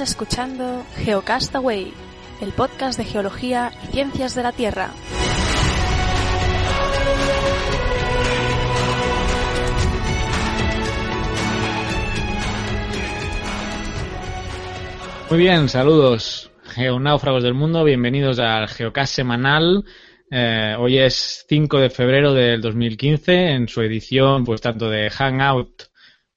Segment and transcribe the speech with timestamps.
[0.00, 1.92] Escuchando Geocastaway,
[2.40, 4.90] el podcast de geología y ciencias de la Tierra.
[15.28, 19.84] Muy bien, saludos, geonáufragos del mundo, bienvenidos al Geocast semanal.
[20.30, 25.90] Eh, hoy es 5 de febrero del 2015, en su edición, pues tanto de Hangout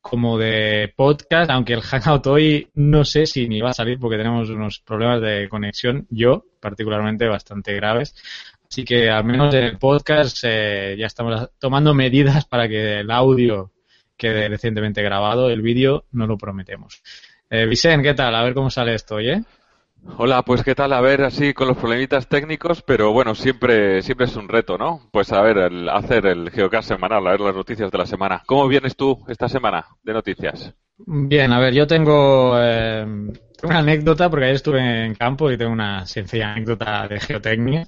[0.04, 4.18] como de podcast, aunque el Hangout hoy no sé si ni va a salir porque
[4.18, 8.14] tenemos unos problemas de conexión, yo particularmente bastante graves.
[8.70, 13.10] Así que al menos en el podcast eh, ya estamos tomando medidas para que el
[13.10, 13.72] audio
[14.18, 17.02] quede recientemente grabado, el vídeo no lo prometemos.
[17.50, 18.36] Eh, Vicente, ¿qué tal?
[18.36, 19.42] A ver cómo sale esto, ¿eh?
[20.06, 24.28] Hola, pues qué tal, a ver, así con los problemitas técnicos, pero bueno, siempre, siempre
[24.28, 25.02] es un reto, ¿no?
[25.12, 28.44] Pues a ver, el, hacer el Geocast semanal, a ver las noticias de la semana.
[28.46, 30.74] ¿Cómo vienes tú esta semana de noticias?
[30.98, 33.06] Bien, a ver, yo tengo eh,
[33.64, 37.88] una anécdota, porque ayer estuve en campo y tengo una sencilla anécdota de geotecnia.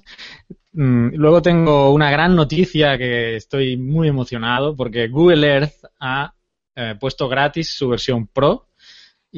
[0.72, 6.34] Mm, luego tengo una gran noticia que estoy muy emocionado, porque Google Earth ha
[6.74, 8.66] eh, puesto gratis su versión Pro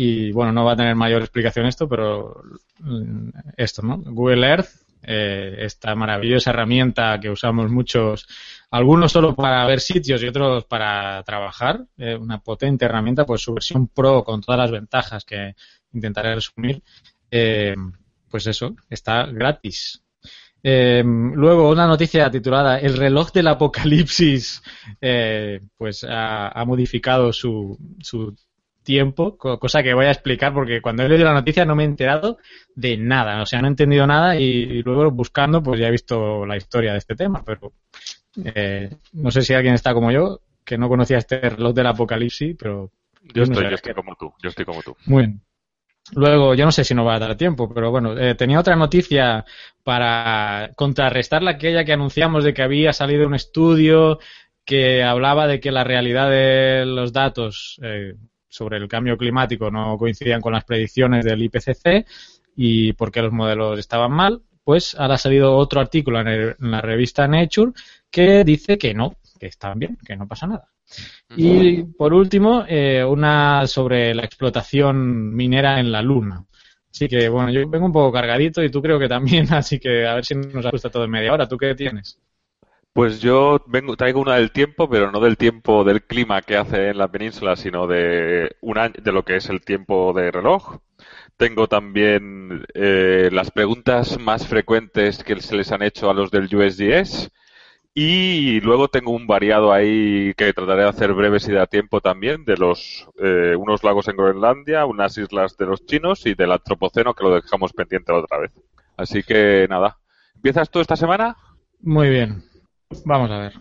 [0.00, 2.40] y bueno, no va a tener mayor explicación esto, pero
[2.78, 3.98] mm, esto, ¿no?
[3.98, 4.68] Google Earth,
[5.02, 8.28] eh, esta maravillosa herramienta que usamos muchos,
[8.70, 13.54] algunos solo para ver sitios y otros para trabajar, eh, una potente herramienta, pues su
[13.54, 15.56] versión Pro con todas las ventajas que
[15.92, 16.80] intentaré resumir,
[17.32, 17.74] eh,
[18.30, 20.04] pues eso, está gratis.
[20.62, 24.62] luego una noticia titulada El reloj del apocalipsis
[25.76, 28.36] pues ha, ha modificado su, su
[28.88, 31.86] tiempo, cosa que voy a explicar porque cuando he leído la noticia no me he
[31.86, 32.38] enterado
[32.74, 36.46] de nada, o sea, no he entendido nada y, luego buscando pues ya he visto
[36.46, 37.74] la historia de este tema, pero
[38.42, 42.56] eh, no sé si alguien está como yo, que no conocía este reloj del apocalipsis,
[42.58, 42.90] pero...
[43.34, 44.96] Yo, estoy, yo estoy como tú, yo estoy como tú.
[45.04, 45.42] Muy bien.
[46.14, 48.74] Luego, yo no sé si nos va a dar tiempo, pero bueno, eh, tenía otra
[48.74, 49.44] noticia
[49.84, 54.18] para contrarrestar la aquella que anunciamos de que había salido un estudio
[54.64, 58.14] que hablaba de que la realidad de los datos eh,
[58.48, 62.06] sobre el cambio climático no coincidían con las predicciones del IPCC
[62.56, 66.80] y por qué los modelos estaban mal, pues ahora ha salido otro artículo en, la
[66.80, 67.72] revista Nature
[68.10, 70.68] que dice que no, que están bien, que no pasa nada.
[71.36, 76.44] Y por último, eh, una sobre la explotación minera en la Luna.
[76.90, 80.06] Así que bueno, yo vengo un poco cargadito y tú creo que también, así que
[80.06, 81.46] a ver si nos ajusta todo en media hora.
[81.46, 82.18] ¿Tú qué tienes?
[82.92, 86.88] Pues yo vengo, traigo una del tiempo, pero no del tiempo del clima que hace
[86.88, 90.78] en la península, sino de, un de lo que es el tiempo de reloj.
[91.36, 96.52] Tengo también eh, las preguntas más frecuentes que se les han hecho a los del
[96.52, 97.30] USGS.
[97.94, 102.44] Y luego tengo un variado ahí que trataré de hacer breves y de tiempo también,
[102.44, 107.14] de los eh, unos lagos en Groenlandia, unas islas de los chinos y del antropoceno
[107.14, 108.52] que lo dejamos pendiente otra vez.
[108.96, 109.98] Así que nada,
[110.34, 111.36] ¿empiezas tú esta semana?
[111.80, 112.47] Muy bien.
[113.04, 113.52] Vamos a ver.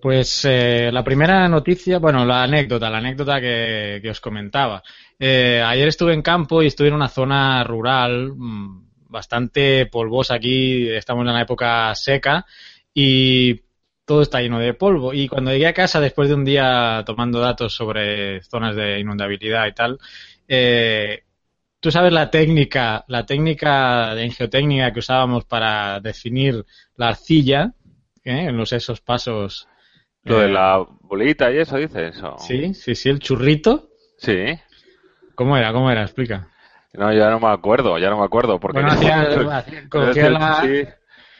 [0.00, 4.82] Pues eh, la primera noticia, bueno, la anécdota, la anécdota que, os comentaba.
[5.18, 10.88] Eh, ayer estuve en campo y estuve en una zona rural mm, bastante polvosa aquí,
[10.88, 12.46] estamos en la época seca
[12.94, 13.60] y
[14.04, 15.12] todo está lleno de polvo.
[15.12, 19.66] Y cuando llegué a casa después de un día tomando datos sobre zonas de inundabilidad
[19.66, 19.98] y tal,
[20.46, 21.24] eh,
[21.80, 26.64] tú sabes la técnica, la técnica de geotécnica que usábamos para definir
[26.96, 27.74] la arcilla,
[28.24, 28.46] ¿eh?
[28.48, 29.68] en los esos pasos.
[30.22, 32.20] Lo de eh, la bolita y eso dices.
[32.38, 33.90] Sí, sí, sí, el churrito.
[34.18, 34.58] Sí.
[35.34, 35.72] ¿Cómo era?
[35.72, 36.02] ¿Cómo era?
[36.02, 36.48] Explica.
[36.92, 38.58] No, ya no me acuerdo, ya no me acuerdo.
[38.58, 38.80] Porque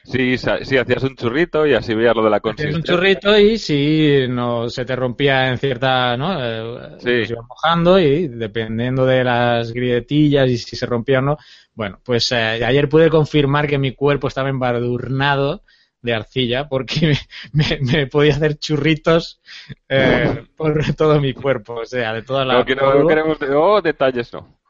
[0.05, 2.79] sí, sí, hacías un churrito y así veías lo de la consistencia.
[2.79, 6.39] un churrito y si no se te rompía en cierta, ¿no?
[6.43, 7.27] Eh, sí.
[7.27, 11.37] Se iba mojando y dependiendo de las grietillas y si se rompía o no.
[11.75, 15.65] Bueno, pues ayer pude confirmar que mi cuerpo estaba embadurnado
[16.03, 17.17] de arcilla porque
[17.53, 19.41] me, podía hacer churritos
[19.89, 22.55] eh, por todo mi cuerpo, o sea, de toda la...
[22.55, 24.61] No, queremos oh, detalles, no.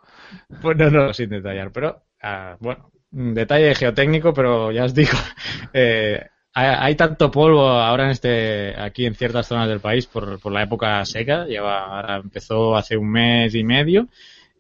[0.61, 5.17] Pues no, no, sin detallar, pero ah, bueno, detalle geotécnico, pero ya os digo,
[5.73, 10.53] eh, hay, tanto polvo ahora en este, aquí en ciertas zonas del país por, por
[10.53, 14.09] la época seca, lleva, ahora empezó hace un mes y medio,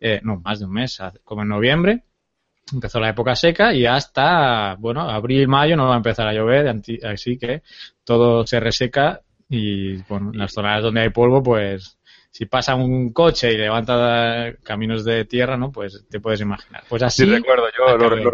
[0.01, 2.05] eh, no, más de un mes, como en noviembre,
[2.73, 6.69] empezó la época seca y hasta, bueno, abril, mayo no va a empezar a llover,
[7.05, 7.63] así que
[8.05, 11.99] todo se reseca y, bueno, en las zonas donde hay polvo, pues,
[12.31, 15.73] si pasa un coche y levanta caminos de tierra, ¿no?
[15.73, 16.85] Pues te puedes imaginar.
[16.89, 17.25] Pues así.
[17.25, 18.31] Sí, recuerdo, yo lo,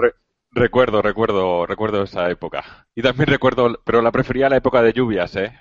[0.52, 2.86] recuerdo, recuerdo, recuerdo esa época.
[2.94, 5.52] Y también recuerdo, pero la prefería la época de lluvias, ¿eh?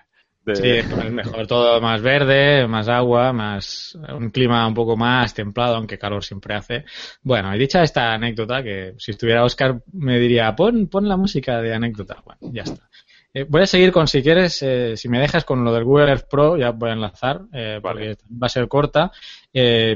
[0.54, 5.76] Sí, es mejor todo más verde, más agua, más un clima un poco más templado,
[5.76, 6.86] aunque calor siempre hace.
[7.24, 11.62] Bueno, y dicha esta anécdota, que si estuviera Oscar me diría, pon, pon la música
[11.62, 12.22] de anécdota.
[12.24, 12.88] Bueno, ya está.
[13.34, 16.10] Eh, voy a seguir con, si quieres, eh, si me dejas con lo del Google
[16.10, 19.12] Earth Pro, ya voy a enlazar, eh, porque va a ser corta.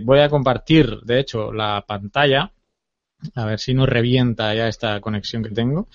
[0.03, 2.51] voy a compartir, de hecho, la pantalla.
[3.35, 5.87] A ver si no revienta ya esta conexión que tengo.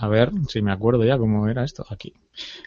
[0.00, 1.84] A ver si me acuerdo ya cómo era esto.
[1.90, 2.14] Aquí.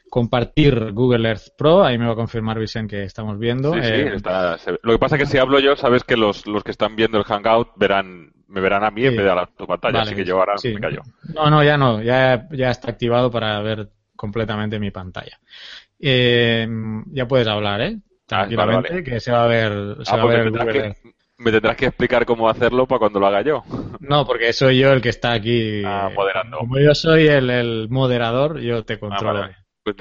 [0.09, 1.83] Compartir Google Earth Pro.
[1.83, 3.73] Ahí me va a confirmar Vicente que estamos viendo.
[3.73, 6.45] Sí, sí, eh, está, Lo que pasa es que si hablo yo, sabes que los,
[6.45, 9.35] los que están viendo el Hangout verán me verán a mí en vez de a
[9.35, 11.03] la, tu pantalla, así que yo ahora me callo.
[11.33, 12.01] No, no, ya no.
[12.01, 15.39] Ya, ya está activado para ver completamente mi pantalla.
[15.97, 16.67] Eh,
[17.13, 17.97] ya puedes hablar, ¿eh?
[17.97, 19.71] Ah, Tranquilamente, que se va a ver,
[20.03, 20.95] se ah, va a pues ver Google
[21.41, 23.63] me tendrás que explicar cómo hacerlo para cuando lo haga yo.
[23.99, 25.81] No, porque soy yo el que está aquí.
[25.85, 26.59] Ah, moderando.
[26.59, 29.49] Como yo soy el, moderador, yo te ah, controlo.
[29.83, 29.95] Pues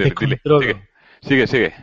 [1.22, 1.74] Sigue, sigue,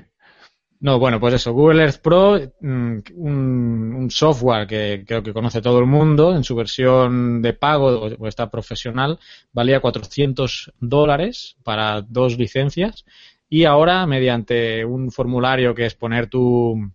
[0.80, 5.80] No, bueno, pues eso, Google Earth Pro, mm, un, software que creo que conoce todo
[5.80, 9.20] el mundo, en su versión de pago o está profesional,
[9.52, 13.06] valía 400 dólares para dos licencias
[13.50, 16.92] y ahora mediante un formulario que es poner tu,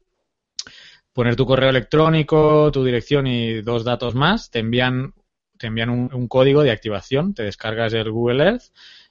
[1.13, 5.15] poner tu correo electrónico, tu dirección y dos datos más, te envían,
[5.59, 8.63] te envían un, código de activación, te descargas el Google Earth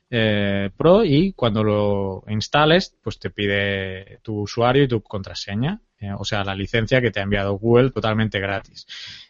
[0.10, 6.12] eh, Pro y cuando lo instales, pues te pide tu usuario y tu contraseña, eh,
[6.18, 8.88] o sea, la licencia que te ha enviado Google totalmente gratis.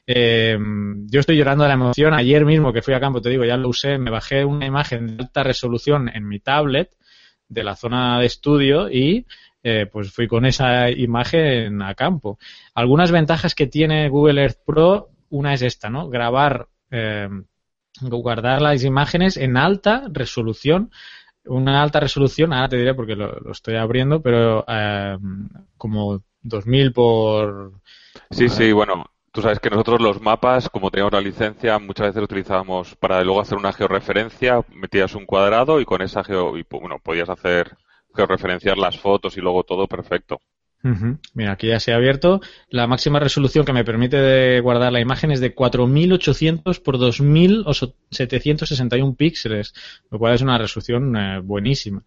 [0.08, 0.58] Eh,
[1.06, 2.14] yo estoy llorando de la emoción.
[2.14, 5.18] Ayer mismo que fui a campo, te digo, ya lo usé, me bajé una imagen
[5.18, 6.96] de alta resolución en mi tablet
[7.50, 9.26] de la zona de estudio y
[9.64, 12.40] eh, pues fui con esa imagen a campo.
[12.74, 16.10] Algunas ventajas que tiene Google Earth Pro, una es esta, ¿no?
[16.10, 17.30] Grabar, eh,
[18.02, 20.92] guardar las imágenes en alta resolución.
[21.46, 25.18] Una alta resolución, ahora te diré porque lo, estoy abriendo, pero eh,
[25.78, 27.74] como 2000 por...
[28.30, 32.18] Sí, sí, bueno, Tú sabes que nosotros los mapas, como teníamos la licencia, muchas veces
[32.18, 36.66] lo utilizábamos para luego hacer una georreferencia, metías un cuadrado y con esa geo, y,
[36.70, 37.78] bueno, podías hacer
[38.16, 40.40] referenciar las fotos y luego todo perfecto.
[41.36, 42.42] Mira, aquí ya se ha abierto.
[42.70, 49.16] La máxima resolución que me permite de guardar la imagen es de 4800 por 2761
[49.16, 49.76] píxeles,
[50.10, 52.02] lo cual es una resolución eh, buenísima.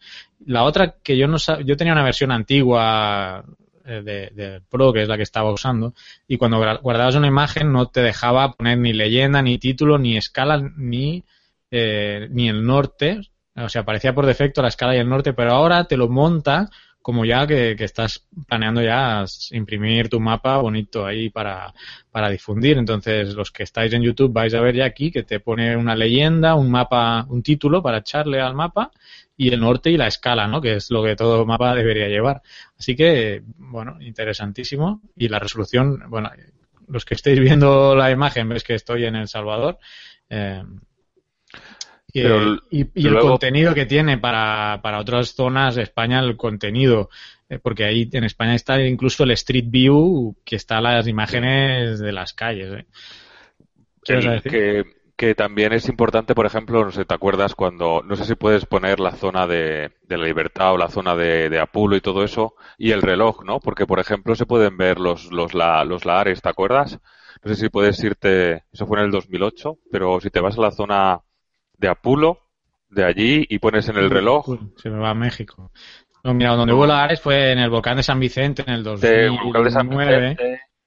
[0.45, 3.45] La otra que yo no yo tenía una versión antigua
[3.85, 5.95] eh, de, Pro, que es la que estaba usando,
[6.27, 10.61] y cuando guardabas una imagen no te dejaba poner ni leyenda, ni título, ni escala,
[10.77, 11.23] ni,
[11.71, 13.21] eh, ni el norte,
[13.57, 16.71] o sea, aparecía por defecto la escala y el norte, pero ahora te lo monta
[17.05, 21.75] como ya que, estás planeando ya imprimir tu mapa bonito ahí para,
[22.11, 22.79] para difundir.
[22.79, 25.95] Entonces, los que estáis en YouTube vais a ver ya aquí que te pone una
[25.95, 28.91] leyenda, un mapa, un título para echarle al mapa
[29.37, 30.63] y el norte y la escala, ¿no?
[30.63, 32.41] Que es lo que todo mapa debería llevar.
[32.79, 35.03] Así que, bueno, interesantísimo.
[35.15, 36.31] Y la resolución, bueno,
[36.89, 39.79] los que estéis viendo la imagen, ves que estoy en El Salvador.
[40.31, 40.63] Eh,
[42.15, 47.11] y, el contenido que tiene para, para otras zonas de España, el contenido,
[47.49, 52.13] eh, porque ahí en España está incluso el Street View, que está las imágenes de
[52.13, 52.73] las calles.
[52.73, 52.87] ¿eh?
[54.45, 54.85] que,
[55.17, 58.65] que, también es importante, por ejemplo, no sé, ¿te acuerdas cuando, no sé si puedes
[58.65, 62.23] poner la zona de, de la libertad o la zona de, de, Apulo y todo
[62.23, 63.59] eso, y el reloj, ¿no?
[63.59, 67.01] Porque, por ejemplo, se pueden ver los, los, la, los lares, ¿te acuerdas?
[67.43, 70.63] No sé si puedes irte, eso fue en el 2008, pero si te vas a
[70.63, 71.21] la zona
[71.85, 72.39] de Apulo,
[72.89, 74.59] de allí, y pones en el reloj.
[74.77, 75.71] Se me va a México.
[76.23, 78.83] No, mira, donde hubo la Ares fue en el volcán de San Vicente en el
[78.83, 80.37] 2009.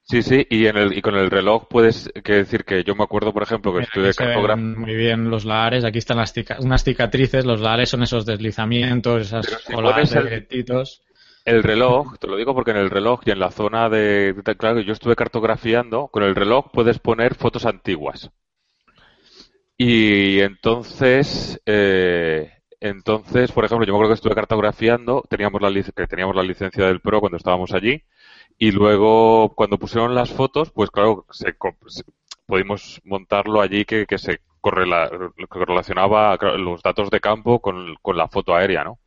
[0.01, 3.03] Sí, sí, y, en el, y con el reloj puedes que decir que yo me
[3.03, 4.55] acuerdo, por ejemplo, que estuve cartografía.
[4.55, 9.45] Muy bien los lares, aquí están las unas cicatrices, los lares son esos deslizamientos, esas
[9.45, 9.73] si
[11.45, 14.79] El reloj, te lo digo porque en el reloj y en la zona de, claro,
[14.79, 18.31] yo estuve cartografiando, con el reloj puedes poner fotos antiguas.
[19.77, 26.07] Y entonces, eh, entonces, por ejemplo, yo me acuerdo que estuve cartografiando, teníamos la, que
[26.07, 28.03] teníamos la licencia del Pro cuando estábamos allí,
[28.57, 31.55] y luego cuando pusieron las fotos, pues claro, se,
[32.47, 38.17] pudimos montarlo allí que, que se correla, que relacionaba los datos de campo con, con,
[38.17, 38.99] la foto aérea, ¿no?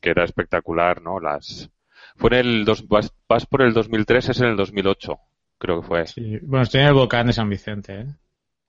[0.00, 1.20] Que era espectacular, ¿no?
[1.20, 1.70] Las
[2.16, 5.18] fue en el dos, vas, vas por el 2003, es en el 2008,
[5.58, 6.06] creo que fue.
[6.06, 8.06] Sí, bueno, estoy en el volcán de San Vicente, ¿eh?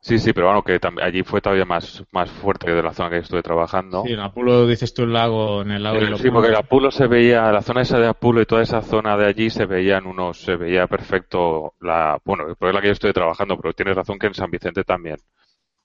[0.08, 3.10] Sí, sí, pero bueno, que allí fue todavía más, más fuerte que de la zona
[3.10, 4.04] que estuve trabajando.
[4.06, 6.92] Sí, en Apulo dices tú el lago, en el lago de Sí, porque en Apulo
[6.92, 10.06] se veía, la zona esa de Apulo y toda esa zona de allí se veían
[10.06, 14.18] unos, se veía perfecto la, bueno, es la que yo estoy trabajando, pero tienes razón
[14.18, 15.18] que en San Vicente también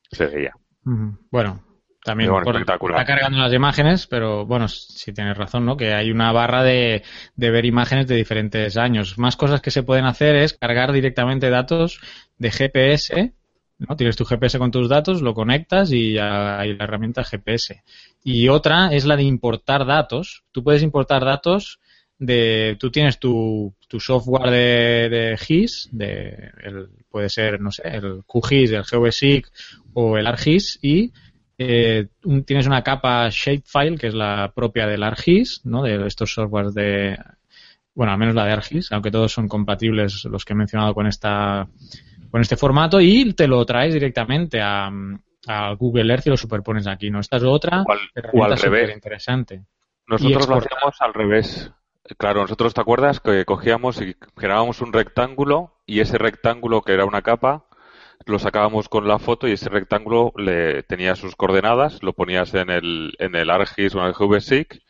[0.09, 0.53] se veía.
[1.33, 1.65] Bueno,
[2.05, 3.01] también Bueno, por- espectacular.
[3.01, 5.77] está cargando las imágenes, pero bueno, si tienes razón, ¿no?
[5.77, 7.03] Que hay una barra de,
[7.35, 9.19] de ver imágenes de diferentes años.
[9.19, 12.01] Más cosas que se pueden hacer es cargar directamente datos
[12.39, 13.33] de GPS,
[13.89, 13.97] ¿no?
[13.97, 17.83] Tienes tu GPS con tus datos, lo conectas y ya hay la herramienta GPS.
[18.25, 20.45] Y otra es la de importar datos.
[20.53, 21.81] Tú puedes importar datos
[22.19, 27.83] de, tú tienes tu, tu software de, de GIS, de, el, puede ser, no sé,
[27.85, 29.51] el QGIS, el GeoBasic
[29.95, 31.13] o el ArcGIS y
[31.59, 32.09] eh,
[32.47, 35.83] tienes una capa shapefile que es la propia del ArcGIS, ¿no?
[35.83, 37.19] De estos softwares de,
[37.95, 41.07] bueno, al menos la de ArcGIS, aunque todos son compatibles los que he mencionado con
[41.07, 41.69] esta,
[42.33, 44.91] con este formato y te lo traes directamente a,
[45.47, 47.21] a Google Earth y lo superpones aquí, ¿no?
[47.21, 48.01] Esta es otra O al-
[48.33, 48.81] o al revés.
[48.81, 49.63] superinteresante.
[50.09, 51.71] Nosotros lo hacíamos al revés.
[52.19, 53.21] Claro, nosotros, ¿te acuerdas?
[53.21, 57.67] Que cogíamos y generábamos un rectángulo y ese rectángulo, que era una capa,
[58.27, 62.71] lo sacábamos con la foto y ese rectángulo le tenía sus coordenadas, lo ponías en
[62.71, 64.83] el, en el ArcGIS o en el GeoBasic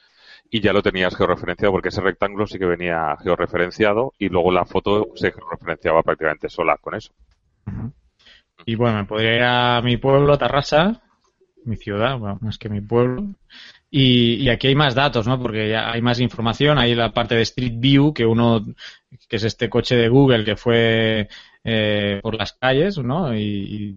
[0.50, 4.64] y ya lo tenías georreferenciado porque ese rectángulo sí que venía georreferenciado y luego la
[4.64, 7.12] foto se georreferenciaba prácticamente sola con eso.
[8.64, 11.02] Y bueno, me podría ir a mi pueblo, Tarrasa,
[11.64, 13.26] mi ciudad, bueno, más que mi pueblo.
[13.90, 15.40] Y, y aquí hay más datos, ¿no?
[15.40, 16.78] Porque ya hay más información.
[16.78, 18.64] Hay la parte de Street View, que uno,
[19.28, 21.28] que es este coche de Google que fue
[21.64, 23.36] eh, por las calles, ¿no?
[23.36, 23.96] Y, y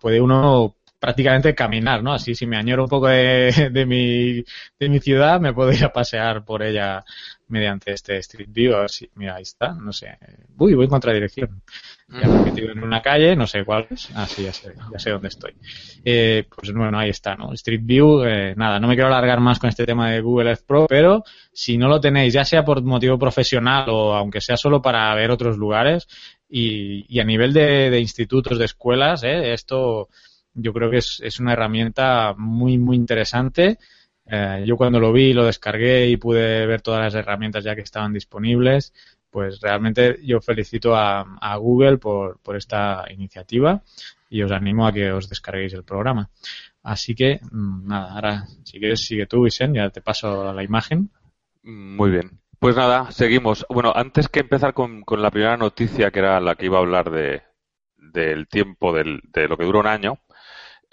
[0.00, 2.14] puede uno prácticamente caminar, ¿no?
[2.14, 4.42] Así, si me añoro un poco de, de, mi,
[4.78, 7.04] de mi ciudad, me puedo ir a pasear por ella
[7.48, 8.74] mediante este Street View.
[8.74, 10.16] A ver si, mira, ahí está, no sé.
[10.56, 11.60] Uy, voy en contradirección.
[12.08, 14.08] Ya me he metido en una calle, no sé cuál es.
[14.14, 15.52] Ah, sí, ya sé, ya sé dónde estoy.
[16.06, 17.52] Eh, pues bueno, ahí está, ¿no?
[17.52, 20.64] Street View, eh, nada, no me quiero alargar más con este tema de Google Earth
[20.66, 24.80] Pro, pero si no lo tenéis, ya sea por motivo profesional o aunque sea solo
[24.80, 26.08] para ver otros lugares,
[26.48, 30.08] y, y a nivel de, de, institutos, de escuelas, eh, esto
[30.54, 33.78] yo creo que es, es una herramienta muy, muy interesante.
[34.26, 37.82] Eh, yo cuando lo vi, lo descargué y pude ver todas las herramientas ya que
[37.82, 38.92] estaban disponibles
[39.34, 43.82] pues realmente yo felicito a, a Google por, por, esta iniciativa
[44.30, 46.30] y os animo a que os descarguéis el programa.
[46.84, 51.10] Así que, nada, ahora si quieres sigue tú, Vicente, ya te paso la imagen.
[51.64, 52.38] Muy bien.
[52.60, 53.66] Pues nada, seguimos.
[53.68, 56.82] Bueno, antes que empezar con, con la primera noticia, que era la que iba a
[56.82, 57.42] hablar de,
[57.96, 60.20] del tiempo del, de lo que dura un año,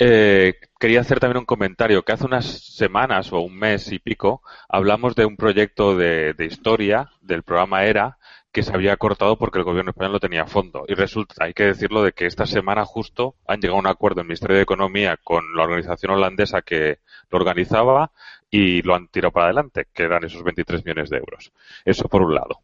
[0.03, 4.41] eh, quería hacer también un comentario que hace unas semanas o un mes y pico
[4.67, 8.17] hablamos de un proyecto de, historia del programa ERA
[8.51, 10.85] que se había cortado porque el gobierno español no tenía fondo.
[10.87, 14.21] Y resulta, hay que decirlo, de que esta semana justo han llegado a un acuerdo
[14.21, 16.97] en el Ministerio de Economía con la organización holandesa que
[17.29, 18.11] lo organizaba
[18.49, 21.53] y lo han tirado para adelante, que eran esos 23 millones de euros.
[21.85, 22.61] Eso por un lado.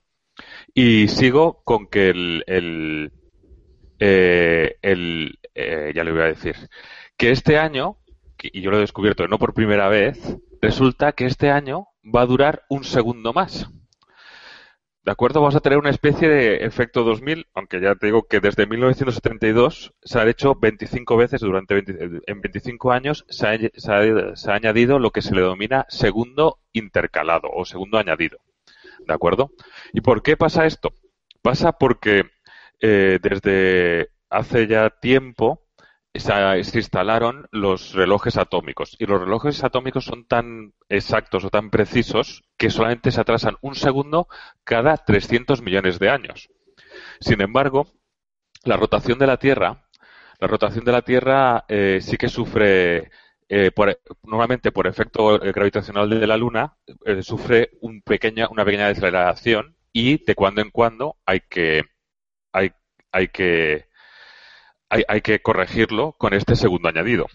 [0.74, 3.12] Y sigo con que el, el,
[4.00, 6.56] eh, el eh, ya le voy a decir,
[7.18, 7.98] que este año,
[8.42, 12.28] y yo lo he descubierto no por primera vez, resulta que este año va a
[12.28, 13.70] durar un segundo más.
[15.04, 15.40] ¿De acuerdo?
[15.40, 19.94] Vamos a tener una especie de efecto 2000, aunque ya te digo que desde 1972
[20.02, 25.22] se ha hecho 25 veces durante 20, en 25 años se ha, añadido lo que
[25.22, 28.40] se le denomina segundo intercalado o segundo añadido.
[29.08, 29.52] ¿De acuerdo?
[29.94, 30.92] ¿Y por qué pasa esto?
[31.42, 32.26] Pasa porque
[32.82, 35.67] eh, desde hace ya tiempo
[36.20, 42.44] se, instalaron los relojes atómicos y los relojes atómicos son tan exactos o tan precisos
[42.58, 44.28] que solamente se atrasan un segundo
[44.64, 46.50] cada 300 millones de años.
[47.20, 47.88] Sin embargo,
[48.64, 49.88] la rotación de la Tierra,
[50.40, 53.12] la rotación de la Tierra eh, sí que sufre
[53.50, 53.72] eh,
[54.24, 60.24] normalmente por efecto gravitacional de la Luna eh, sufre un pequeña, una pequeña deceleración y
[60.24, 61.84] de cuando en cuando hay que
[63.12, 63.87] hay que
[64.89, 67.27] hay, hay, que corregirlo con este segundo añadido.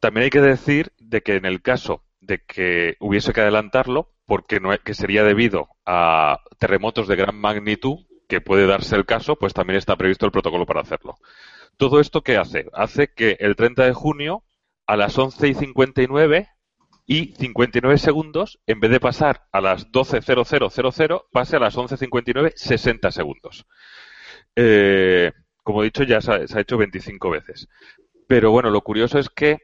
[0.00, 4.60] También hay que decir de que en el caso de que hubiese que adelantarlo, porque
[4.60, 9.52] no que sería debido a terremotos de gran magnitud, que puede darse el caso, pues
[9.52, 11.16] también está previsto el protocolo para hacerlo.
[11.76, 12.66] Todo esto qué hace?
[12.72, 14.44] Hace que el 30 de junio
[14.86, 16.48] a las 11 y 59
[17.06, 23.10] y 59 segundos, en vez de pasar a las 12.0000, pase a las 11.59 60
[23.10, 23.66] segundos.
[24.54, 25.32] Eh,
[25.70, 27.68] como he dicho, ya se ha, hecho 25 veces.
[28.26, 29.58] Pero bueno, lo curioso es que,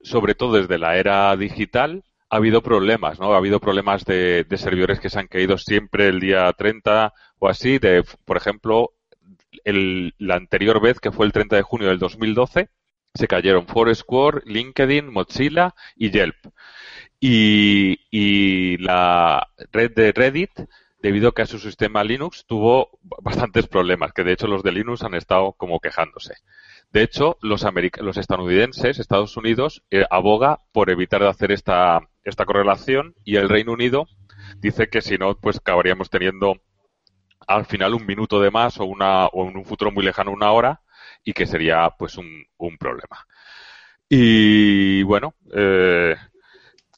[0.00, 3.32] sobre todo desde la era digital, ha habido problemas, ¿no?
[3.32, 7.78] Ha habido problemas de, servidores que se han caído siempre el día 30 o así.
[7.78, 8.90] De, por ejemplo,
[9.64, 12.68] la anterior vez, que fue el 30 de junio del 2012,
[13.14, 16.36] se cayeron Foursquare, LinkedIn, Mozilla y Yelp.
[17.20, 20.50] Y la red de Reddit
[21.02, 22.90] debido a que su sistema Linux tuvo
[23.22, 26.34] bastantes problemas, que de hecho los de Linux han estado como quejándose.
[26.92, 27.66] De hecho, los,
[28.00, 33.48] los estadounidenses, Estados Unidos, eh, aboga por evitar de hacer esta, esta correlación y el
[33.48, 34.06] Reino Unido
[34.58, 36.54] dice que si no, pues acabaríamos teniendo
[37.48, 40.52] al final un minuto de más o, una, o en un futuro muy lejano una
[40.52, 40.82] hora
[41.24, 43.26] y que sería pues un, un problema.
[44.08, 46.14] Y bueno, eh,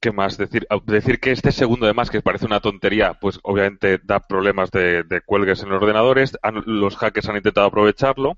[0.04, 0.66] ¿qué más decir?
[0.84, 5.02] Decir que este segundo de más, que parece una tontería, pues obviamente da problemas de,
[5.02, 6.36] de cuelgues en los ordenadores.
[6.66, 8.36] los hackers han intentado aprovecharlo.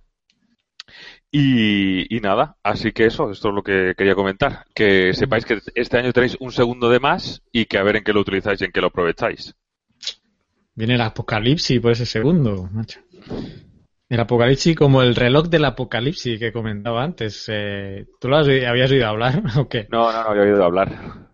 [1.29, 4.65] Y, y, nada, así que eso, esto es lo que quería comentar.
[4.77, 8.05] Que sepáis que este año tenéis un segundo de más y que a ver en
[8.05, 9.57] qué lo utilizáis y en qué lo aprovecháis.
[10.77, 13.01] Viene el apocalipsis por ese segundo, macho.
[14.09, 17.47] El apocalipsis como el reloj del apocalipsis que comentaba antes.
[17.49, 19.89] Eh, ¿Tú lo habías oído hablar o qué?
[19.91, 21.26] No, no, no había oído hablar.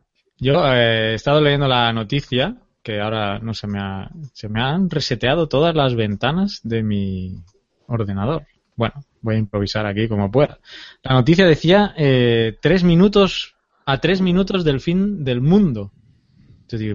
[0.43, 4.61] Yo eh, he estado leyendo la noticia que ahora no se me ha, se me
[4.61, 7.43] han reseteado todas las ventanas de mi
[7.87, 8.47] ordenador.
[8.75, 10.59] Bueno, voy a improvisar aquí como pueda.
[11.03, 13.55] La noticia decía eh, tres minutos
[13.87, 15.93] a tres minutos del fin del mundo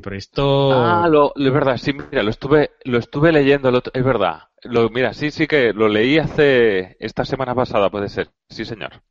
[0.01, 0.71] pero esto...
[0.73, 4.43] Ah, lo, es verdad, sí, mira, lo estuve, lo estuve leyendo, es verdad.
[4.63, 8.29] Lo, mira, sí, sí que lo leí hace esta semana pasada, puede ser.
[8.49, 9.01] Sí, señor.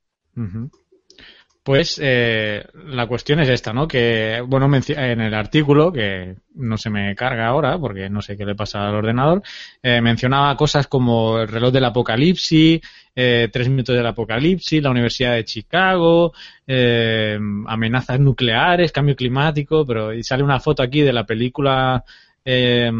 [1.67, 3.89] Pues eh, la cuestión es esta, ¿no?
[3.89, 8.45] Que, bueno, en el artículo, que no se me carga ahora porque no sé qué
[8.45, 9.43] le pasa al ordenador,
[9.83, 12.81] eh, mencionaba cosas como el reloj del apocalipsis,
[13.17, 16.33] eh, tres minutos del apocalipsis, la Universidad de Chicago,
[16.69, 22.05] eh, amenazas nucleares, cambio climático, pero y sale una foto aquí de la película
[22.45, 22.93] eh,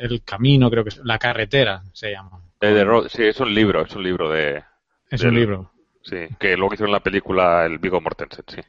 [0.00, 2.40] El Camino, creo que es La Carretera, se llama.
[3.10, 4.62] sí, es un libro, es un libro de...
[5.10, 5.70] Es un libro
[6.02, 8.60] Sí, que luego hicieron la película el Vigo Mortensen, sí.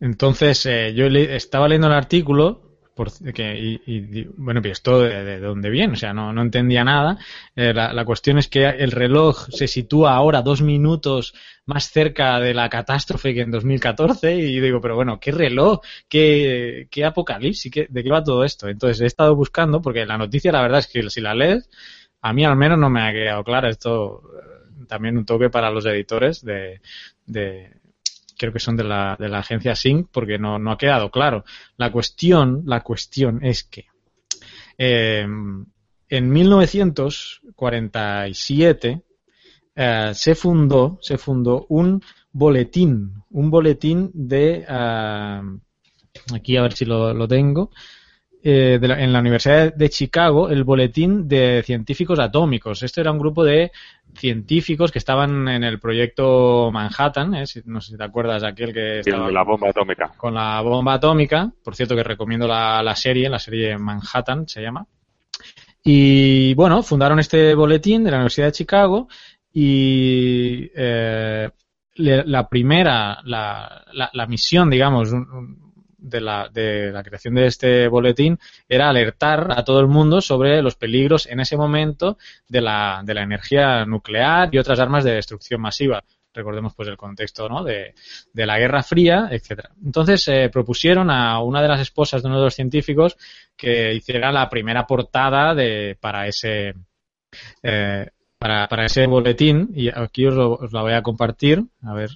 [0.00, 5.38] Entonces, eh, yo estaba leyendo el artículo por, que, y, bueno, pues esto de, de,
[5.40, 7.18] dónde viene, o sea, no, no entendía nada.
[7.56, 12.38] Eh, la, la, cuestión es que el reloj se sitúa ahora dos minutos más cerca
[12.40, 15.80] de la catástrofe que en 2014 y digo, pero bueno, ¿qué reloj?
[16.08, 17.72] ¿Qué, qué apocalipsis?
[17.72, 18.68] ¿Qué, ¿De qué va todo esto?
[18.68, 21.70] Entonces he estado buscando, porque la noticia la verdad es que si la lees,
[22.20, 24.22] a mí al menos no me ha quedado clara esto
[24.86, 26.80] también un toque para los editores de,
[28.36, 31.44] creo que son de la, de la agencia Sync, porque no, no, ha quedado claro.
[31.76, 33.86] La cuestión, la cuestión es que
[34.78, 35.26] eh,
[36.08, 39.02] en 1947
[39.74, 46.84] eh, se fundó, se fundó un boletín, un boletín de uh, aquí a ver si
[46.84, 47.70] lo, lo tengo,
[48.44, 52.82] eh, de la, en la Universidad de Chicago el boletín de científicos atómicos.
[52.82, 53.70] Este era un grupo de
[54.14, 57.44] científicos que estaban en el proyecto Manhattan, ¿eh?
[57.66, 60.12] no sé si te acuerdas aquel que estaba con la bomba atómica.
[60.16, 64.60] Con la bomba atómica, por cierto que recomiendo la, la serie, la serie Manhattan se
[64.60, 64.86] llama.
[65.84, 69.08] Y bueno, fundaron este boletín de la Universidad de Chicago
[69.52, 71.48] y eh,
[71.96, 75.10] la primera, la, la, la, misión, digamos,
[76.02, 78.38] de la, de la creación de este boletín
[78.68, 83.14] era alertar a todo el mundo sobre los peligros en ese momento de la, de
[83.14, 86.02] la energía nuclear y otras armas de destrucción masiva.
[86.34, 87.62] Recordemos pues el contexto ¿no?
[87.62, 87.94] de,
[88.34, 89.70] la Guerra Fría, etcétera.
[89.84, 93.16] Entonces eh, propusieron a una de las esposas de uno de los científicos
[93.56, 96.74] que hiciera la primera portada de, para ese
[97.62, 102.10] eh, para, para ese boletín y aquí os, lo, la voy a compartir a ver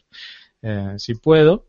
[0.62, 1.66] eh, si puedo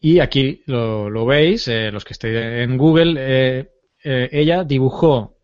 [0.00, 3.70] y aquí lo, veis, eh, los que estéis en Google, eh,
[4.04, 5.36] eh, ella dibujó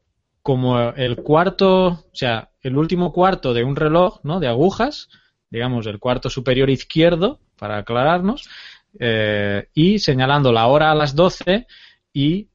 [0.43, 4.39] como el cuarto, o sea, el último cuarto de un reloj, ¿no?
[4.41, 5.09] De agujas,
[5.51, 8.49] digamos, el cuarto superior izquierdo, para aclararnos,
[9.75, 11.67] y señalando la hora a las 12
[12.13, 12.49] y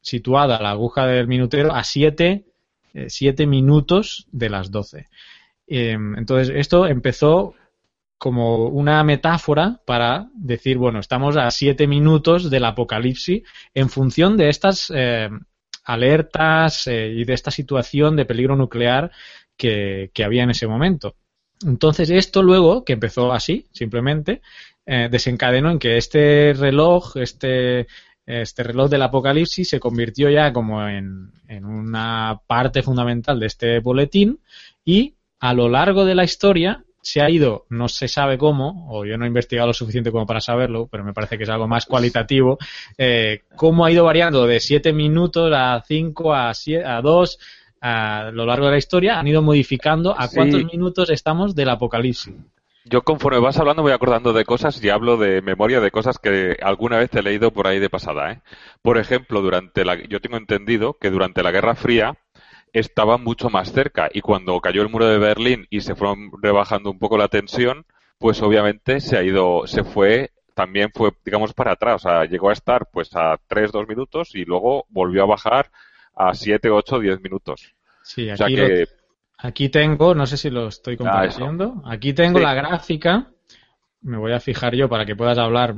[0.00, 2.44] situada la aguja del minutero a 7
[3.08, 5.06] siete minutos de las 12.
[5.68, 7.54] entonces, esto empezó
[8.18, 13.42] como una metáfora para decir, bueno, estamos a siete minutos del apocalipsis
[13.74, 15.28] en función de estas eh,
[15.84, 19.10] alertas eh, y de esta situación de peligro nuclear
[19.56, 21.16] que, había en ese momento.
[21.64, 24.40] Entonces esto luego, que empezó así, simplemente,
[24.86, 27.86] eh, desencadenó en que este reloj, este,
[28.24, 33.80] este reloj del apocalipsis se convirtió ya como en, en una parte fundamental de este
[33.80, 34.40] boletín
[34.84, 39.04] y a lo largo de la historia se ha ido, no se sabe cómo, o
[39.04, 41.68] yo no he investigado lo suficiente como para saberlo, pero me parece que es algo
[41.68, 42.58] más cualitativo,
[42.98, 47.38] eh, cómo ha ido variando de 7 minutos a 5, a, 7, a 2,
[47.80, 52.34] a lo largo de la historia, han ido modificando a cuántos minutos estamos del apocalipsis.
[52.84, 56.56] Yo conforme vas hablando voy acordando de cosas y hablo de memoria de cosas que
[56.60, 58.32] alguna vez he leído por ahí de pasada.
[58.32, 58.40] ¿eh?
[58.82, 62.16] Por ejemplo, durante la, yo tengo entendido que durante la Guerra Fría
[62.78, 64.10] estaba mucho más cerca.
[64.12, 67.86] Y cuando cayó el muro de Berlín y se fueron rebajando un poco la tensión,
[68.18, 72.04] pues obviamente se ha ido, se fue, también fue, digamos, para atrás.
[72.04, 75.70] O sea, llegó a estar pues a 3, 2 minutos y luego volvió a bajar
[76.14, 77.74] a 7, 8, 10 minutos.
[78.02, 78.56] Sí, aquí,
[79.38, 83.30] aquí tengo, no sé si lo estoy ah, compartiendo, aquí tengo la gráfica.
[84.02, 85.74] Me voy a fijar yo para que puedas hablar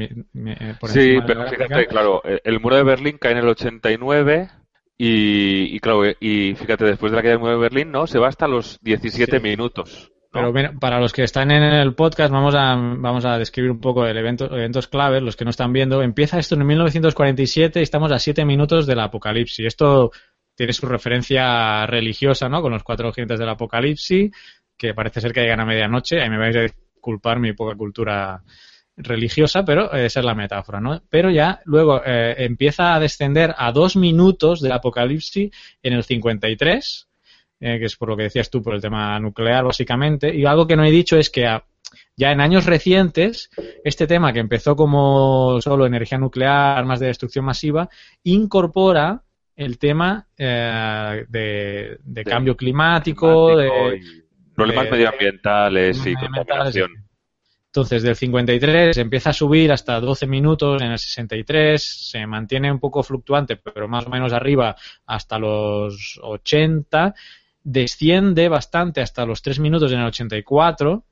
[0.80, 4.50] por Sí, pero fíjate, claro, el muro de Berlín cae en el 89
[4.98, 8.08] y, y, claro, y fíjate, después de la caída del muro de Berlín, ¿no?
[8.08, 10.10] Se va hasta los 17 minutos.
[10.30, 14.04] Pero para los que están en el podcast, vamos a, vamos a describir un poco
[14.04, 16.02] el evento, eventos claves, los que no están viendo.
[16.02, 19.66] Empieza esto en 1947 y estamos a 7 minutos del apocalipsis.
[19.66, 20.10] Esto
[20.54, 22.60] tiene su referencia religiosa, ¿no?
[22.60, 24.32] Con los cuatro jinetes del apocalipsis,
[24.76, 26.20] que parece ser que llegan a medianoche.
[26.20, 28.42] Ahí me vais a disculpar mi poca cultura
[28.98, 31.00] religiosa, pero esa es la metáfora, ¿no?
[31.08, 35.50] Pero ya luego eh, empieza a descender a dos minutos del apocalipsis
[35.82, 37.08] en el 53,
[37.60, 40.34] eh, que es por lo que decías tú, por el tema nuclear, básicamente.
[40.34, 41.48] Y algo que no he dicho es que
[42.16, 43.50] ya en años recientes,
[43.84, 47.88] este tema que empezó como solo energía nuclear, armas de destrucción masiva,
[48.24, 49.22] incorpora
[49.54, 53.70] el tema eh, de, cambio climático, de,
[54.54, 57.07] problemas medioambientales y contaminación.
[57.78, 62.72] Entonces, del 53 se empieza a subir hasta 12 minutos en el 63, se mantiene
[62.72, 64.74] un poco fluctuante, pero más o menos arriba
[65.06, 67.14] hasta los 80,
[67.62, 71.04] desciende bastante hasta los 3 minutos en el 84,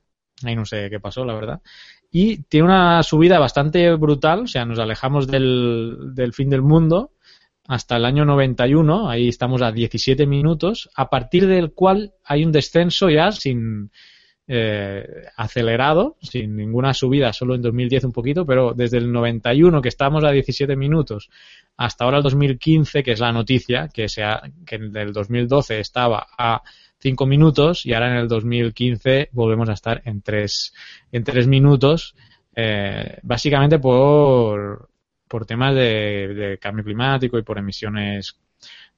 [0.43, 1.63] ahí no sé qué pasó, la verdad,
[2.11, 7.13] y tiene una subida bastante brutal, o sea, nos alejamos del, del fin del mundo
[7.69, 12.51] hasta el año 91, ahí estamos a 17 minutos, a partir del cual hay un
[12.51, 13.93] descenso ya sin
[14.49, 19.89] eh, acelerado, sin ninguna subida, solo en 2010 un poquito, pero desde el 91 que
[19.89, 21.31] estábamos a 17 minutos
[21.77, 26.29] hasta ahora el 2015, que es la noticia, que, sea, que en el 2012 estaba
[26.39, 26.63] a
[26.99, 30.75] 5 minutos y ahora en el 2015 volvemos a estar en 3,
[31.13, 32.15] en 3 minutos,
[32.55, 34.89] eh, básicamente por,
[35.27, 38.39] por temas de cambio climático y por emisiones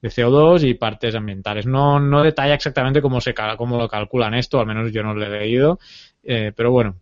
[0.00, 1.66] de CO2 y partes ambientales.
[1.66, 5.24] No, no detalla exactamente cómo, se, cómo lo calculan esto, al menos yo no lo
[5.24, 5.78] he leído,
[6.22, 6.96] eh, pero bueno,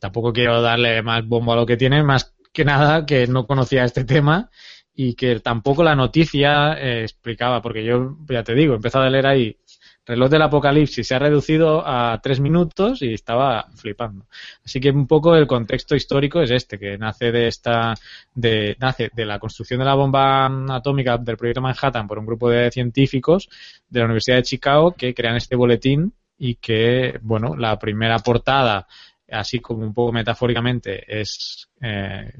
[0.00, 3.84] tampoco quiero darle más bombo a lo que tiene, más que nada que no conocía
[3.84, 4.50] este tema
[4.94, 9.10] y que tampoco la noticia eh, explicaba, porque yo, ya te digo, he empezado a
[9.10, 9.56] leer ahí
[10.04, 14.26] reloj del apocalipsis se ha reducido a tres minutos y estaba flipando.
[14.64, 17.94] Así que un poco el contexto histórico es este, que nace de esta,
[18.34, 22.50] de, nace de la construcción de la bomba atómica del proyecto Manhattan por un grupo
[22.50, 23.48] de científicos
[23.88, 28.86] de la Universidad de Chicago que crean este boletín y que, bueno, la primera portada
[29.30, 32.32] así como un poco metafóricamente, es, eh,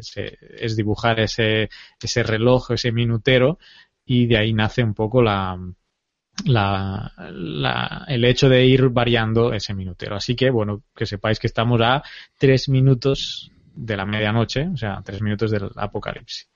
[0.59, 3.59] es dibujar ese, ese reloj, ese minutero,
[4.05, 5.59] y de ahí nace un poco la,
[6.45, 10.17] la, la, el hecho de ir variando ese minutero.
[10.17, 12.03] Así que, bueno, que sepáis que estamos a
[12.39, 16.49] tres minutos de la medianoche, o sea, tres minutos del apocalipsis.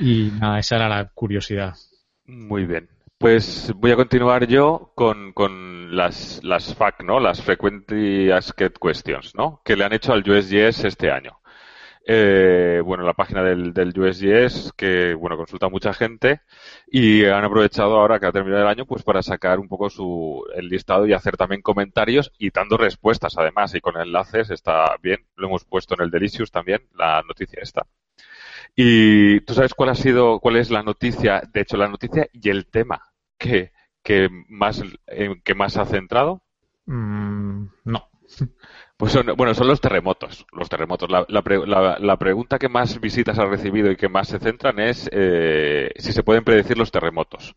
[0.00, 1.74] Y nada, esa era la curiosidad.
[2.26, 2.88] Muy bien.
[3.16, 7.18] Pues voy a continuar yo con, con las, las FAQ, ¿no?
[7.18, 9.60] Las Frequently Asked Questions, ¿no?
[9.64, 11.40] Que le han hecho al USGS este año.
[12.10, 16.40] Eh, bueno, la página del, del USGS, que, bueno, consulta mucha gente
[16.86, 20.42] y han aprovechado ahora que ha terminado el año, pues para sacar un poco su,
[20.56, 25.26] el listado y hacer también comentarios y dando respuestas además y con enlaces está bien.
[25.36, 27.86] Lo hemos puesto en el Delicious también, la noticia esta.
[28.74, 32.48] Y tú sabes cuál ha sido, cuál es la noticia, de hecho la noticia y
[32.48, 33.02] el tema
[33.36, 36.40] que, que más, en que más ha centrado.
[36.86, 38.08] Mm, no.
[38.98, 40.44] Pues son, bueno, son los terremotos.
[40.52, 41.08] Los terremotos.
[41.08, 45.08] La, la, la, pregunta que más visitas ha recibido y que más se centran es
[45.12, 47.54] eh, si se pueden predecir los terremotos.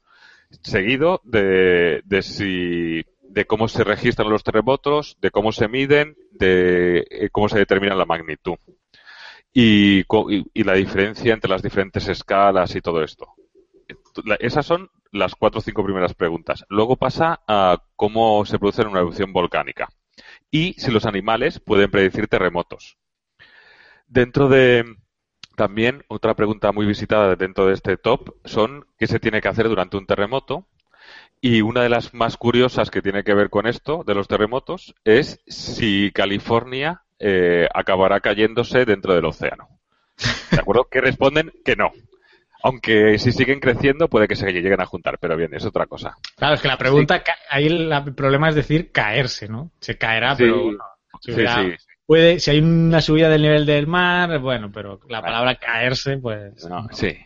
[0.62, 7.08] Seguido de, de si de cómo se registran los terremotos, de cómo se miden, de
[7.10, 8.58] eh, cómo se determina la magnitud.
[9.52, 10.06] Y,
[10.54, 13.34] y, la diferencia entre las diferentes escalas y todo esto.
[14.40, 16.66] Esas son las cuatro o cinco primeras preguntas.
[16.70, 19.90] Luego pasa a cómo se produce una erupción volcánica
[20.52, 22.98] y si los animales pueden predecir terremotos.
[24.08, 24.86] Dentro de
[25.56, 29.68] también otra pregunta muy visitada dentro de este top son qué se tiene que hacer
[29.70, 30.68] durante un terremoto.
[31.40, 34.94] Y una de las más curiosas que tiene que ver con esto de los terremotos
[35.04, 39.68] es si California eh, acabará cayéndose dentro del océano.
[40.52, 40.88] ¿De acuerdo?
[40.90, 41.92] Que responden que no.
[42.64, 46.16] Aunque si siguen creciendo puede que se lleguen a juntar, pero bien, es otra cosa.
[46.36, 49.72] Claro, es que la pregunta, ahí el problema es decir caerse, ¿no?
[49.80, 50.72] Se caerá, pero
[51.22, 51.76] sí, sí.
[52.06, 56.66] puede, si hay una subida del nivel del mar, bueno, pero la palabra caerse, pues.
[56.66, 57.18] No, sí.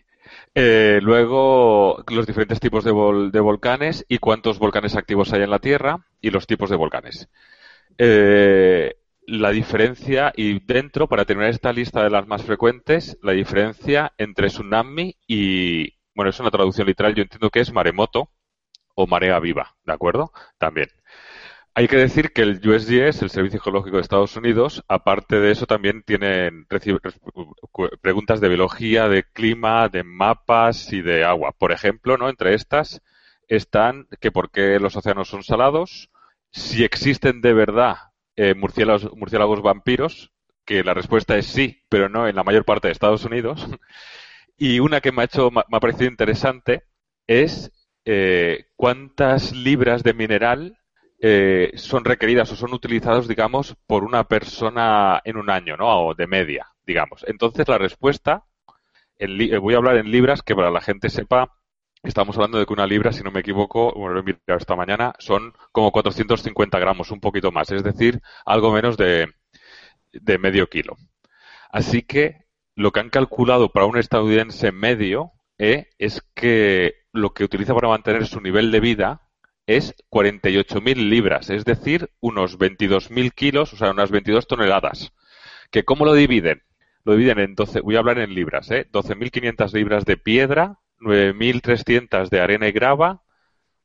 [0.57, 5.59] Eh, luego, los diferentes tipos de, de, volcanes y cuántos volcanes activos hay en la
[5.59, 7.27] Tierra y los tipos de volcanes.
[7.97, 8.95] Eh,
[9.27, 14.47] la diferencia, y dentro, para tener esta lista de las más frecuentes, la diferencia entre
[14.47, 18.29] tsunami y, bueno, es una traducción literal, yo entiendo que es maremoto
[18.95, 20.31] o marea viva, ¿de acuerdo?
[20.57, 20.89] También.
[21.73, 25.65] Hay que decir que el USGS, el Servicio Geológico de Estados Unidos, aparte de eso
[25.65, 26.65] también tienen
[28.01, 31.51] preguntas de biología, de clima, de mapas y de agua.
[31.51, 32.29] Por ejemplo, ¿no?
[32.29, 33.01] Entre estas
[33.49, 36.09] están que por qué los océanos son salados,
[36.49, 37.97] si existen de verdad
[38.35, 40.31] eh, murciélagos, murciélagos vampiros,
[40.65, 43.67] que la respuesta es sí, pero no en la mayor parte de Estados Unidos.
[44.57, 46.83] Y una que me ha hecho, me ha parecido interesante
[47.27, 47.73] es
[48.05, 50.77] eh, cuántas libras de mineral
[51.19, 56.07] eh, son requeridas o son utilizados, digamos, por una persona en un año, ¿no?
[56.07, 57.25] O de media, digamos.
[57.27, 58.45] Entonces, la respuesta,
[59.17, 61.57] eh, voy a hablar en libras, que para la gente sepa,
[62.05, 64.75] estamos hablando de que una libra, si no me equivoco, bueno, lo he mirado esta
[64.75, 69.27] mañana, son como 450 gramos, un poquito más, es decir, algo menos de,
[70.11, 70.95] de medio kilo.
[71.71, 77.43] Así que lo que han calculado para un estadounidense medio eh, es que lo que
[77.43, 79.21] utiliza para mantener su nivel de vida
[79.67, 85.13] es 48.000 libras, es decir, unos 22.000 kilos, o sea, unas 22 toneladas.
[85.71, 86.61] ¿Que ¿Cómo lo dividen?
[87.03, 88.87] Lo dividen en 12, voy a hablar en libras, ¿eh?
[88.91, 93.23] 12.500 libras de piedra, 9.300 de arena y grava,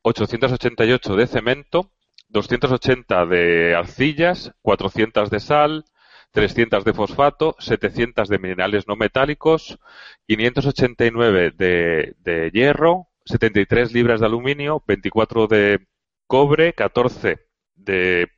[0.02, 1.92] 888 de cemento,
[2.28, 5.84] 280 de arcillas, 400 de sal,
[6.32, 9.78] 300 de fosfato, 700 de minerales no metálicos,
[10.26, 15.86] 589 de, de hierro, 73 libras de aluminio, 24 de
[16.26, 17.38] cobre, 14
[17.74, 18.30] de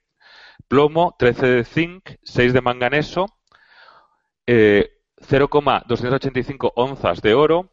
[0.69, 3.27] plomo, 13 de zinc, 6 de manganeso,
[4.47, 4.91] eh,
[5.21, 7.72] 0,285 onzas de oro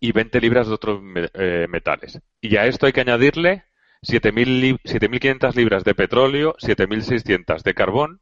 [0.00, 1.00] y 20 libras de otros
[1.34, 2.20] eh, metales.
[2.40, 3.64] Y a esto hay que añadirle
[4.02, 8.20] 7.500 libras de petróleo, 7.600 de carbón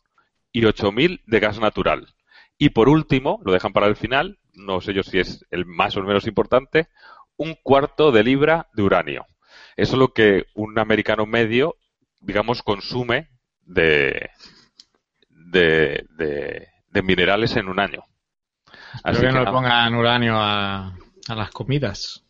[0.53, 2.09] y 8.000 de gas natural.
[2.59, 5.97] Y por último, lo dejan para el final, no sé yo si es el más
[5.97, 6.89] o menos importante,
[7.37, 9.27] un cuarto de libra de uranio.
[9.77, 11.77] Eso es lo que un americano medio,
[12.21, 13.31] digamos, consume
[13.63, 14.29] de,
[15.31, 18.05] de, de, minerales en un año.
[19.03, 20.95] Así que, no pongan uranio a,
[21.31, 22.25] a las comidas.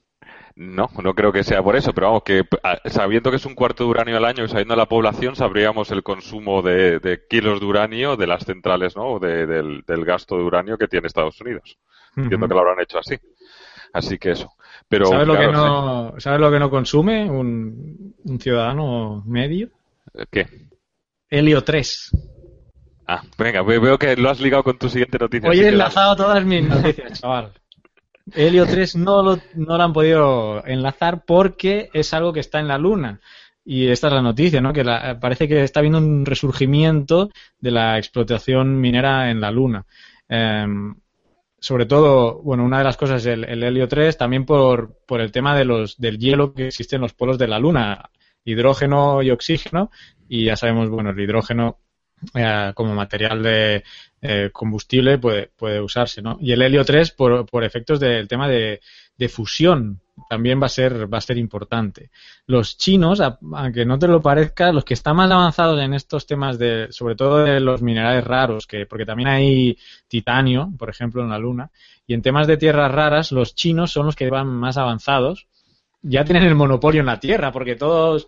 [0.57, 2.45] No, no creo que sea por eso, pero vamos, que
[2.87, 6.03] sabiendo que es un cuarto de uranio al año y sabiendo la población, sabríamos el
[6.03, 9.19] consumo de, kilos de uranio de las centrales, ¿no?
[9.19, 11.79] De, del, gasto de uranio que tiene Estados Unidos.
[12.17, 13.17] Entiendo que lo habrán hecho así.
[13.93, 14.53] Así que eso.
[14.89, 19.71] Pero, ¿Sabes, lo que no, ¿Sabes lo que no consume un, ciudadano medio?
[20.31, 20.47] ¿Qué?
[21.29, 22.11] Helio 3.
[23.07, 25.49] Ah, venga, veo que lo has ligado con tu siguiente noticia.
[25.49, 27.53] Hoy he enlazado todas mis noticias, chaval.
[28.33, 32.69] Helio 3 no lo, no lo han podido enlazar porque es algo que está en
[32.69, 33.21] la Luna.
[33.65, 34.73] Y esta es la noticia, ¿no?
[34.73, 34.85] Que
[35.21, 39.87] parece que está habiendo un resurgimiento de la explotación minera en la Luna.
[40.29, 40.95] Em,
[41.59, 45.31] sobre todo, bueno, una de las cosas es el, helio 3, también por, por el
[45.31, 48.11] tema de los, del hielo que existe en los polos de la Luna,
[48.45, 49.91] hidrógeno y oxígeno,
[50.29, 51.79] y ya sabemos, bueno, el hidrógeno
[52.35, 53.85] eh, como material de
[54.23, 56.37] eh, combustible puede, puede usarse, ¿no?
[56.41, 58.81] Y el helio 3 por, por efectos del tema de,
[59.17, 62.11] de, fusión también va a ser va a ser importante.
[62.47, 66.59] Los chinos, aunque no te lo parezca, los que están más avanzados en estos temas
[66.59, 71.31] de, sobre todo de los minerales raros, que porque también hay titanio, por ejemplo, en
[71.31, 71.71] la Luna,
[72.07, 75.47] y en temas de tierras raras, los chinos son los que van más avanzados.
[76.03, 78.27] Ya tienen el monopolio en la Tierra, porque todos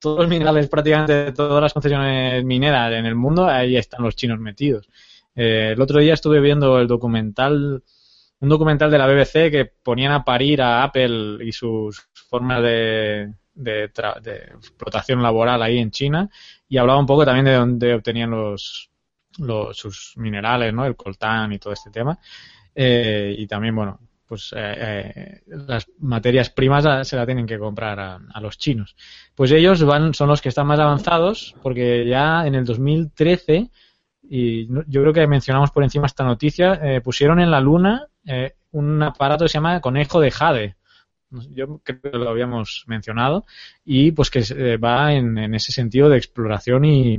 [0.00, 4.40] todos los minerales, prácticamente todas las concesiones mineras en el mundo, ahí están los chinos
[4.40, 4.88] metidos.
[5.34, 7.84] Eh, el otro día estuve viendo el documental,
[8.40, 13.34] un documental de la BBC que ponían a parir a Apple y sus formas de,
[13.54, 16.30] de, explotación laboral ahí en China
[16.68, 18.90] y hablaba un poco también de dónde obtenían los,
[19.38, 20.86] los sus minerales, ¿no?
[20.86, 22.18] El coltán y todo este tema.
[22.74, 27.98] Eh, y también, bueno, pues eh, eh, las materias primas se la tienen que comprar
[27.98, 28.94] a, los chinos.
[29.34, 33.72] Pues ellos van, son los que están más avanzados porque ya en el 2013,
[34.22, 38.06] y yo creo que mencionamos por encima esta noticia, eh, pusieron en la Luna
[38.70, 40.76] un aparato que se llama conejo de Jade.
[41.50, 43.46] Yo creo que lo habíamos mencionado
[43.84, 47.18] y pues que va en, en ese sentido de exploración y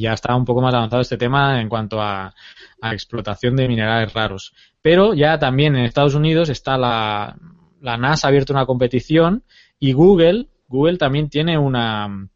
[0.00, 2.34] ya está un poco más avanzado este tema en cuanto a,
[2.82, 4.54] explotación de minerales raros.
[4.84, 7.38] Pero ya también en Estados Unidos está la,
[7.80, 9.42] la NASA ha abierto una competición
[9.80, 12.28] y Google, Google también tiene una,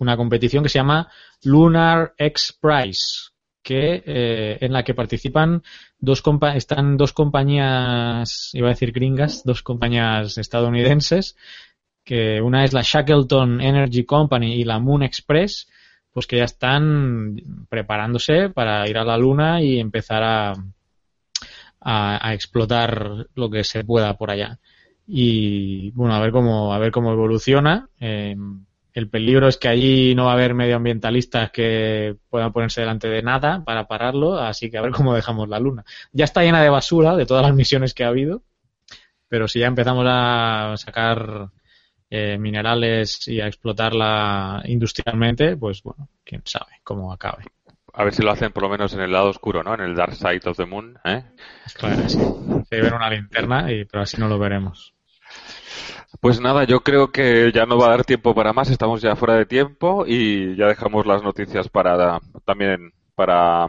[0.00, 1.08] una competición que se llama
[1.44, 3.30] Lunar X Prize,
[3.62, 5.62] que eh, en la que participan
[6.00, 6.20] dos
[6.56, 11.36] están dos compañías, iba a decir gringas, dos compañías estadounidenses,
[12.02, 15.68] que una es la Shackleton Energy Company y la Moon Express,
[16.10, 17.36] pues que ya están
[17.68, 20.54] preparándose para ir a la Luna y empezar a,
[21.80, 24.58] a, explotar lo que se pueda por allá.
[25.06, 27.88] Y bueno, a ver cómo, a ver cómo evoluciona.
[28.00, 28.36] Eh,
[28.98, 33.22] el peligro es que allí no va a haber medioambientalistas que puedan ponerse delante de
[33.22, 35.84] nada para pararlo, así que a ver cómo dejamos la luna.
[36.12, 38.42] Ya está llena de basura de todas las misiones que ha habido,
[39.28, 41.50] pero si ya empezamos a sacar
[42.10, 47.44] eh, minerales y a explotarla industrialmente, pues bueno, quién sabe cómo acabe.
[47.98, 49.74] A ver si lo hacen por lo menos en el lado oscuro, ¿no?
[49.74, 51.24] En el Dark Side of the Moon, ¿eh?
[51.74, 52.16] Claro, sí.
[52.70, 54.94] Se ve una linterna, y, pero así no lo veremos.
[56.20, 59.16] Pues nada, yo creo que ya no va a dar tiempo para más, estamos ya
[59.16, 63.66] fuera de tiempo y ya dejamos las noticias para también para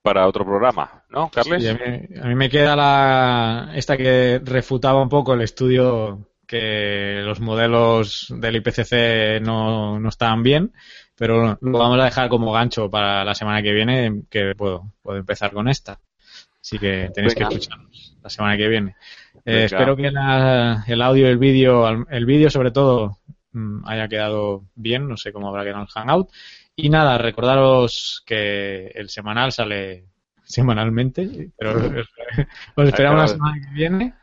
[0.00, 1.66] para otro programa, ¿no, Carles?
[1.66, 8.32] a, mí, me queda la esta que refutaba un poco el estudio que los modelos
[8.38, 10.72] del IPCC no, no estaban bien,
[11.16, 15.18] pero lo vamos a dejar como gancho para la semana que viene, que puedo, puedo
[15.18, 16.00] empezar con esta.
[16.60, 18.96] Así que tenéis que escucharnos la semana que viene.
[19.44, 23.18] Eh, espero que el audio y el vídeo, el vídeo sobre todo,
[23.52, 25.06] mm, haya quedado bien.
[25.06, 26.30] No sé cómo habrá quedado el Hangout.
[26.74, 30.06] Y nada, recordaros que el semanal sale
[30.42, 31.74] semanalmente, pero
[32.76, 34.14] os esperamos la semana que viene.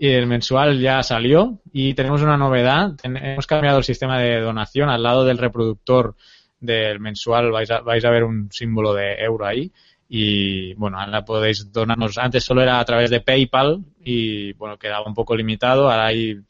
[0.00, 2.94] Y el mensual ya salió y tenemos una novedad.
[3.02, 4.88] hemos cambiado el sistema de donación.
[4.88, 6.14] Al lado del reproductor
[6.60, 9.72] del mensual vais a, vais a ver un símbolo de euro ahí
[10.08, 12.16] y bueno, ahora podéis donarnos.
[12.18, 15.90] Antes solo era a través de PayPal y bueno, quedaba un poco limitado.
[15.90, 16.40] Ahora ahí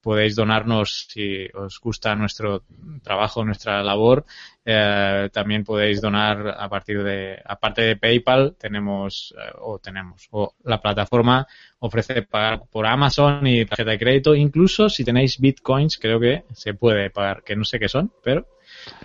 [0.00, 2.64] podéis donarnos si os gusta nuestro
[3.02, 4.24] trabajo, nuestra labor.
[4.64, 10.54] Eh, también podéis donar a partir de, aparte de PayPal, tenemos, eh, o tenemos, o
[10.64, 11.46] la plataforma
[11.80, 14.34] ofrece pagar por Amazon y tarjeta de crédito.
[14.34, 18.46] Incluso si tenéis bitcoins, creo que se puede pagar, que no sé qué son, pero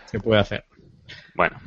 [0.05, 0.65] se puede hacer.
[1.35, 1.59] Bueno,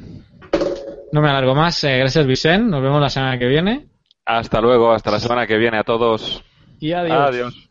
[1.13, 1.83] no me alargo más.
[1.85, 2.71] Eh, gracias, Vicente.
[2.71, 3.87] Nos vemos la semana que viene.
[4.27, 6.45] Hasta luego, hasta la semana que viene a todos.
[6.79, 7.29] Y adiós.
[7.29, 7.71] Adiós.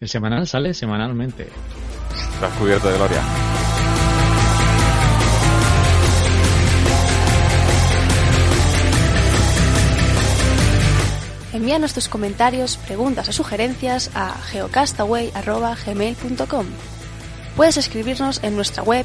[0.00, 1.48] El semanal sale semanalmente.
[2.34, 3.22] Estás cubierto de gloria.
[11.52, 16.66] Envíanos tus comentarios, preguntas o sugerencias a geocastaway.gmail.com
[17.56, 19.04] Puedes escribirnos en nuestra web